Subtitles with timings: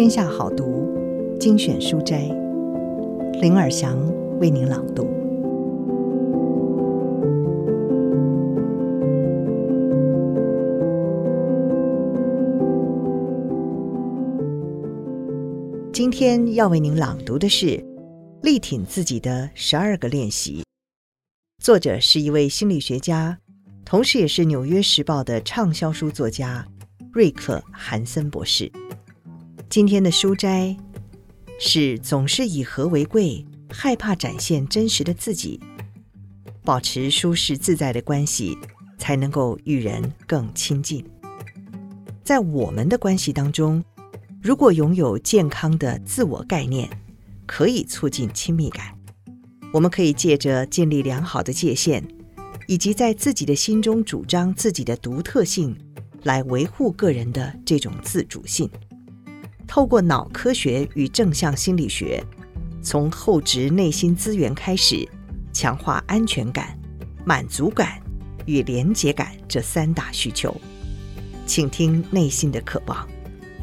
[0.00, 0.88] 天下好读
[1.38, 2.22] 精选书斋，
[3.42, 3.98] 林尔祥
[4.38, 5.04] 为您朗读。
[15.92, 17.66] 今天要为您朗读的是
[18.42, 20.62] 《力挺自己的十二个练习》，
[21.62, 23.38] 作者是一位心理学家，
[23.84, 26.66] 同时也是《纽约时报》的畅销书作家
[27.12, 28.72] 瑞克·韩森博士。
[29.70, 30.76] 今天的书斋
[31.60, 35.60] 是总是以和为贵，害怕展现真实的自己，
[36.64, 38.58] 保持舒适自在的关系，
[38.98, 41.04] 才能够与人更亲近。
[42.24, 43.80] 在我们的关系当中，
[44.42, 46.90] 如果拥有健康的自我概念，
[47.46, 48.92] 可以促进亲密感。
[49.72, 52.02] 我们可以借着建立良好的界限，
[52.66, 55.78] 以及在自己的心中主张自己的独特性，
[56.24, 58.68] 来维护个人的这种自主性。
[59.70, 62.20] 透过脑科学与正向心理学，
[62.82, 65.08] 从厚植内心资源开始，
[65.52, 66.76] 强化安全感、
[67.24, 68.02] 满足感
[68.46, 70.52] 与连结感这三大需求。
[71.46, 73.08] 请听内心的渴望，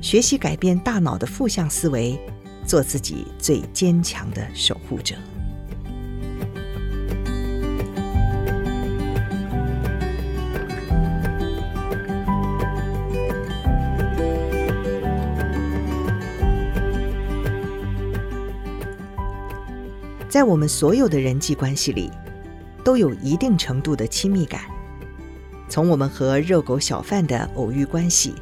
[0.00, 2.16] 学习改变大脑的负向思维，
[2.64, 5.16] 做自己最坚强的守护者。
[20.38, 22.12] 在我们所有的人际关系里，
[22.84, 24.60] 都有一定程度的亲密感。
[25.68, 28.36] 从我们和热狗小贩的偶遇关系，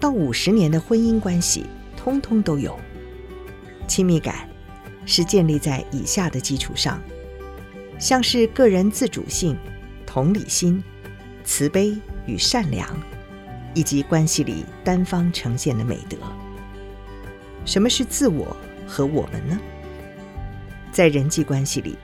[0.00, 2.76] 到五十年的婚姻关系，通通都有。
[3.86, 4.48] 亲密感
[5.06, 7.00] 是建立在以下的基础上，
[8.00, 9.56] 像是个人自主性、
[10.04, 10.82] 同理心、
[11.44, 12.88] 慈悲与善良，
[13.74, 16.16] 以及关系里单方呈现的美德。
[17.64, 18.56] 什么是自我
[18.88, 19.56] 和我们呢？
[20.92, 21.96] 在人际关系里，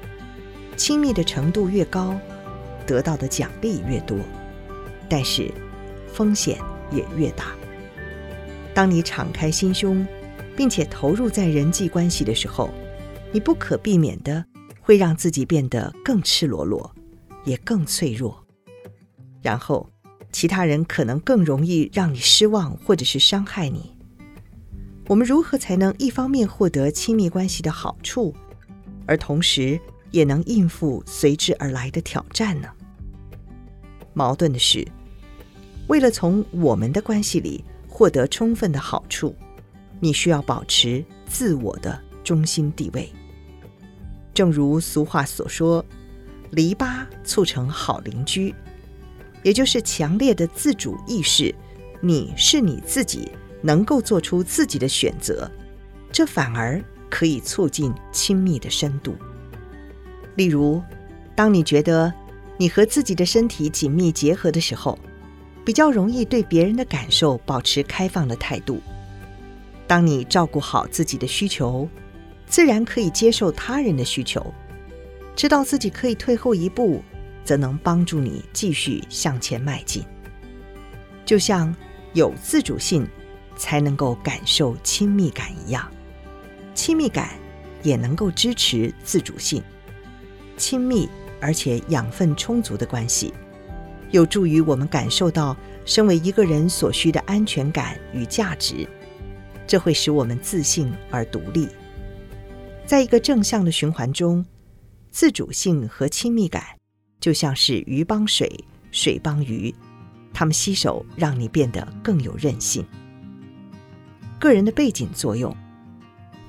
[0.76, 2.18] 亲密的程度越高，
[2.86, 4.18] 得到的奖励越多，
[5.08, 5.52] 但是
[6.12, 6.58] 风险
[6.90, 7.54] 也越大。
[8.72, 10.06] 当你敞开心胸，
[10.56, 12.70] 并且投入在人际关系的时候，
[13.30, 14.44] 你不可避免的
[14.80, 16.90] 会让自己变得更赤裸裸，
[17.44, 18.42] 也更脆弱。
[19.42, 19.88] 然后，
[20.32, 23.94] 其他人可能更容易让你失望，或者是伤害你。
[25.06, 28.34] 我们如何才能一方面获得亲密关系的好处，
[29.08, 29.80] 而同时
[30.10, 32.68] 也能应付随之而来的挑战呢？
[34.12, 34.86] 矛盾的是，
[35.86, 39.34] 为了从我们的关系里获得充分的好处，
[39.98, 43.10] 你需要保持自我的中心地位。
[44.34, 45.84] 正如俗话所说
[46.52, 48.54] ：“篱笆促成好邻居”，
[49.42, 51.54] 也就是强烈的自主意识，
[52.02, 53.32] 你是你自己，
[53.62, 55.50] 能够做出自己的选择，
[56.12, 56.84] 这反而。
[57.10, 59.16] 可以促进亲密的深度。
[60.36, 60.82] 例如，
[61.34, 62.12] 当你觉得
[62.56, 64.98] 你和自己的身体紧密结合的时候，
[65.64, 68.80] 比较容易对别人的感受保持开放的态度。
[69.86, 71.88] 当你照顾好自己的需求，
[72.46, 74.54] 自然可以接受他人的需求。
[75.34, 77.02] 知道自己可以退后一步，
[77.44, 80.04] 则能帮助你继续向前迈进。
[81.24, 81.74] 就像
[82.12, 83.06] 有自主性，
[83.56, 85.90] 才能够感受亲密感一样。
[86.78, 87.30] 亲密感
[87.82, 89.60] 也能够支持自主性，
[90.56, 91.08] 亲密
[91.40, 93.34] 而且养分充足的关系，
[94.12, 98.88] 有助于我们感受到身为一个人所需的安全感与价值，
[99.66, 101.68] 这会使我们自信而独立。
[102.86, 104.46] 在一个正向的循环中，
[105.10, 106.62] 自主性和亲密感
[107.18, 108.48] 就像是鱼帮水，
[108.92, 109.74] 水帮鱼，
[110.32, 112.86] 它们携手让你变得更有韧性。
[114.38, 115.52] 个人的背景作用。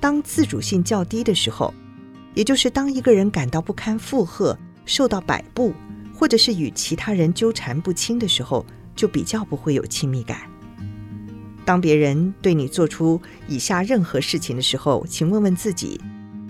[0.00, 1.72] 当自主性较低的时候，
[2.34, 5.74] 也就是当一个人感到不堪负荷、受到摆布，
[6.14, 8.64] 或者是与其他人纠缠不清的时候，
[8.96, 10.40] 就比较不会有亲密感。
[11.66, 16.00] 当别人对你做出以下任何事情的时候，请问问自己，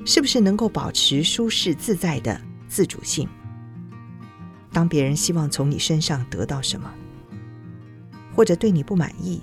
[0.07, 3.29] 是不是能够保持舒适自在的自主性？
[4.73, 6.89] 当别人希望从你身上得到什么，
[8.33, 9.41] 或者对你不满意，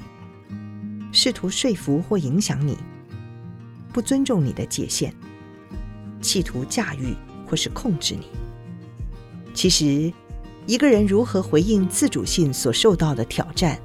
[1.12, 2.78] 试图说服或影响你。
[3.98, 5.12] 不尊重你的界限，
[6.22, 7.16] 企图驾驭
[7.48, 8.28] 或是控制你。
[9.56, 10.14] 其实，
[10.68, 13.82] 一个人如何回应自主性所受到的挑战，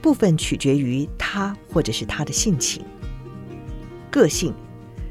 [0.00, 2.82] 部分取决于他或者是他的性情。
[4.10, 4.54] 个性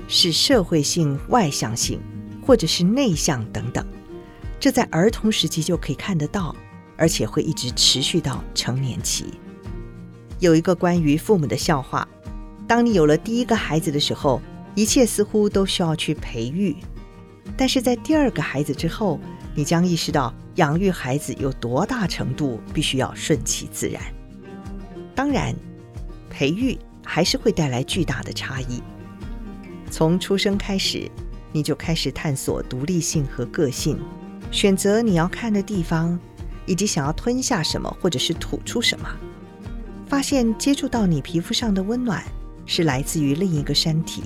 [0.08, 2.02] 是社会性、外向性，
[2.44, 3.86] 或者是内向等等，
[4.60, 6.56] 这在儿童时期就可以看得到，
[6.98, 9.26] 而且会一直持续到成年期。
[10.40, 12.08] 有一个关于父母的笑话。
[12.72, 14.42] 当你有了第一个孩子的时候，
[14.76, 16.74] 一切似乎都需要去培育；
[17.58, 19.20] 但是在第二个孩子之后，
[19.54, 24.02] 你将意识到养育孩子有多大程度必须要顺其自然。
[25.14, 25.54] 当然，
[26.30, 28.82] 培育还是会带来巨大的差异。
[29.90, 31.12] 从出生开始，
[31.52, 34.00] 你就开始探索独立性和个性，
[34.50, 36.18] 选择你要看的地方，
[36.66, 39.10] 以及想要吞下什么或者是吐出什么。
[40.08, 42.24] 发现接触到你皮肤上的温暖
[42.72, 44.24] 是来自于另一个山体。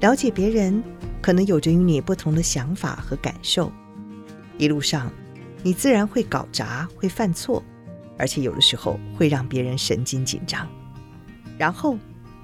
[0.00, 0.84] 了解别人
[1.22, 3.72] 可能有着与你不同的想法和感受。
[4.58, 5.10] 一路上，
[5.62, 7.64] 你自然会搞砸，会犯错，
[8.18, 10.68] 而且有的时候会让别人神经紧张。
[11.56, 11.96] 然后，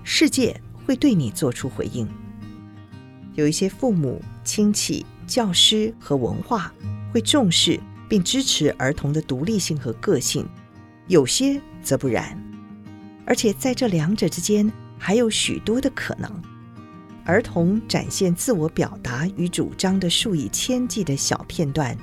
[0.02, 2.08] 世界会对你做出回应。
[3.34, 6.72] 有一些父母、亲戚、教师和文化
[7.12, 7.78] 会重视
[8.08, 10.48] 并支持儿童的独立性和个性，
[11.06, 12.42] 有些则不然。
[13.26, 14.72] 而且在这两者之间，
[15.04, 16.30] 还有许多的可能。
[17.24, 21.96] 儿童展现自我表达与主张的数以千计的小片段，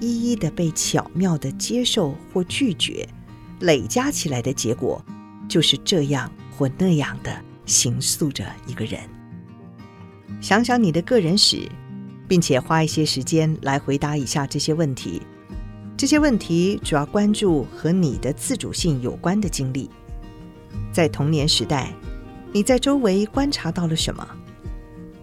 [0.00, 3.06] 一一的被巧妙的接受或拒绝，
[3.60, 5.04] 累加起来的结果，
[5.50, 7.30] 就是这样或那样的
[7.66, 8.98] 形塑着一个人。
[10.40, 11.68] 想想你的个人史，
[12.26, 15.20] 并且花一些时间来回答以下这些问题。
[15.94, 19.90] 这些问题主要关注和你的自主性有关的经历。
[20.90, 21.92] 在童年时代，
[22.52, 24.26] 你在周围观察到了什么？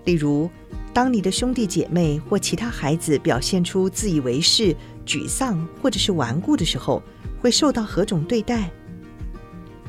[0.06, 0.50] 例如，
[0.94, 4.76] 当你的兄弟姐妹或其他孩子表现出自以为是、
[5.06, 7.04] 沮丧或者是顽固的时候，
[7.42, 8.72] 会受到何种对待？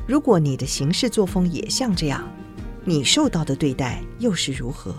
[0.05, 2.29] 如果你的行事作风也像这样，
[2.83, 4.93] 你受到的对待又是如何？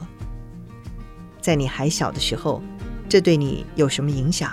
[1.43, 2.63] 在你还小的时候，
[3.09, 4.53] 这对你有什么影响？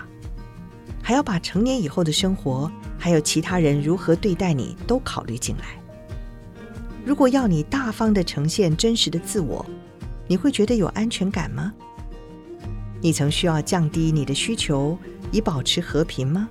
[1.02, 5.82] 还要把成年以后的生活，还有其他人如何对待你都考虑进来。
[7.08, 9.66] 如果要你大方地呈现真实的自我，
[10.28, 11.74] 你会觉得有安全感吗？
[13.00, 15.00] 你曾需要降低你的需求
[15.32, 16.50] 以保持和平吗？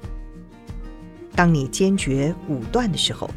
[1.35, 3.29] 当你坚决武断的时候，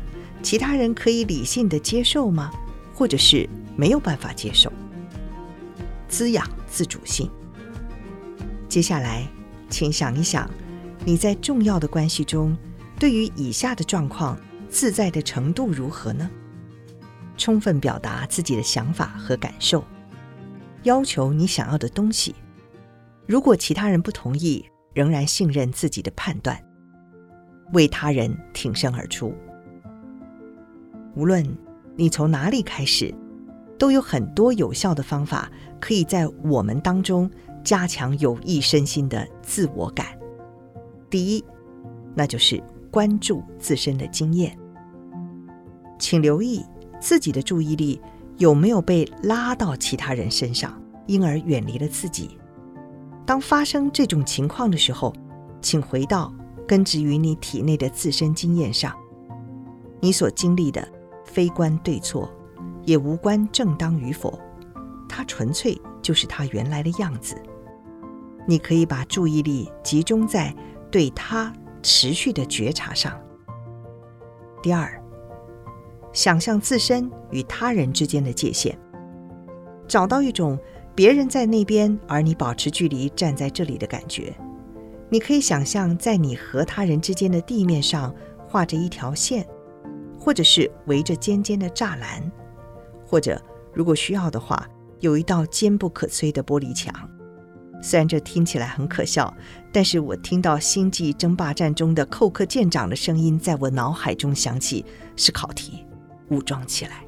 [0.41, 2.49] 其他人可以理性的接受吗？
[2.95, 4.71] 或者是没有办法接受？
[6.07, 7.29] 滋养自主性。
[8.69, 9.27] 接下来，
[9.69, 10.49] 请想一想，
[11.03, 12.55] 你在重要的关系中，
[12.97, 14.39] 对于以下的状况
[14.69, 16.29] 自在的程度如何呢？
[17.39, 19.83] 充分表达自己的想法和感受。
[20.83, 22.35] 要求你想要的东西，
[23.25, 24.63] 如果其他人不同意，
[24.93, 26.61] 仍然信任自己的判断，
[27.73, 29.33] 为他人挺身而出。
[31.15, 31.45] 无论
[31.95, 33.13] 你从哪里开始，
[33.77, 37.29] 都有很多有效的方法，可以在我们当中
[37.63, 40.07] 加强有益身心的自我感。
[41.09, 41.43] 第一，
[42.15, 44.57] 那就是关注自身的经验，
[45.97, 46.63] 请留意
[46.99, 48.01] 自己的注意力。
[48.37, 52.39] 有没有被拉到其他人身上，因而远离了自己？
[53.25, 55.13] 当发生这种情况的时候，
[55.61, 56.33] 请回到
[56.65, 58.95] 根植于你体内的自身经验上。
[59.99, 60.87] 你所经历的
[61.25, 62.31] 非关对错，
[62.85, 64.39] 也无关正当与否，
[65.09, 67.35] 它纯粹就是它原来的样子。
[68.47, 70.55] 你可以把注意力集中在
[70.89, 71.53] 对它
[71.83, 73.19] 持续的觉察上。
[74.63, 74.98] 第二。
[76.11, 78.77] 想象自身与他人之间的界限，
[79.87, 80.57] 找到一种
[80.95, 84.33] 别人在那边，而你保持距离站在这里的感觉。
[85.09, 88.13] 你可以想象在你和他人之间的地面上
[88.47, 89.47] 画着一条线，
[90.19, 92.31] 或者是围着尖尖的栅栏，
[93.05, 93.41] 或者
[93.73, 94.67] 如果需要的话，
[94.99, 96.93] 有一道坚不可摧的玻璃墙。
[97.81, 99.33] 虽然这听起来很可笑，
[99.71, 104.85] 但是我听到《星际争霸战》中的寇克舰长的声音在我脑海中响起，
[105.15, 105.85] 是考题。
[106.29, 107.03] 武装起来。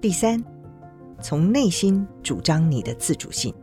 [0.00, 0.42] 第三，
[1.20, 3.54] 从内心主张你的自主性。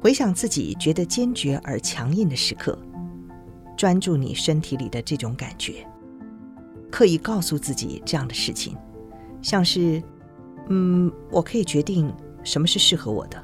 [0.00, 2.78] 回想自己觉得坚决而强硬的时刻，
[3.74, 5.86] 专注你身体里的这种感觉，
[6.90, 8.76] 刻意告诉自己这样的事情，
[9.40, 10.02] 像是
[10.68, 13.42] ：“嗯，我可以决定什么是适合我的，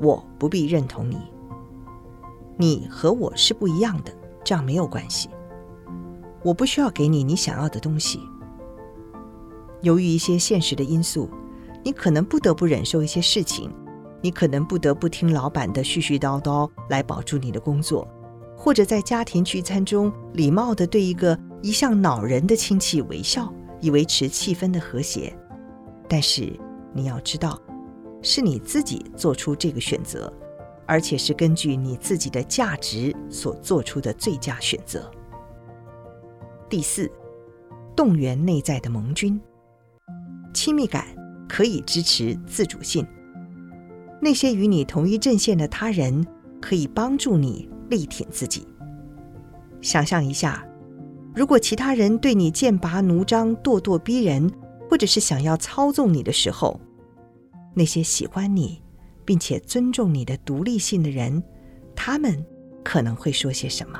[0.00, 1.18] 我不必认同你，
[2.56, 5.28] 你和我是不一样的，这样没有关系。
[6.42, 8.20] 我不需要给你你想要的东西。”
[9.82, 11.28] 由于一些现实的因素，
[11.84, 13.70] 你可能不得不忍受一些事情，
[14.20, 18.08] 你可能不得不听老板的絮絮叨叨来保住你的工作，
[18.56, 25.36] 或者在家庭聚餐中礼貌地对一个一向恼人的亲戚微笑，以维持气氛的和谐。
[26.08, 26.52] 但是
[26.92, 27.60] 你要知道，
[28.22, 30.32] 是你自己做出这个选择，
[30.86, 35.10] 而且是根据你自己的价值所做出的最佳选择。
[36.68, 37.10] 第四，
[37.96, 39.40] 动员内在的盟军。
[40.52, 41.06] 亲密感
[41.48, 43.06] 可以支持自主性。
[44.20, 46.24] 那些与你同一阵线的他人，
[46.60, 48.66] 可以帮助你力挺自己。
[49.80, 50.64] 想象一下，
[51.34, 54.50] 如果其他人对你剑拔弩张、咄咄逼人，
[54.88, 56.80] 或者是想要操纵你的时候，
[57.74, 58.80] 那些喜欢你
[59.24, 61.42] 并且尊重你的独立性的人，
[61.96, 62.44] 他们
[62.84, 63.98] 可能会说些什么？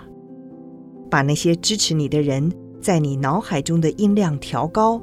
[1.11, 5.03] 把那些支持你的人在你脑海中的音量调高，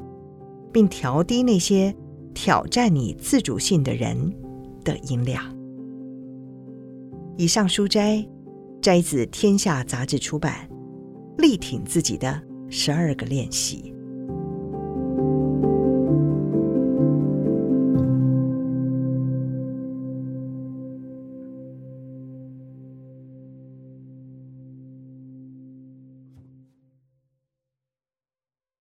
[0.72, 1.94] 并调低那些
[2.34, 4.18] 挑战你自主性的人
[4.84, 5.44] 的音量。
[7.38, 8.26] 以上书摘
[8.82, 10.68] 摘自《天下杂志》出版
[11.42, 13.94] 《力挺自己的十二个练习》。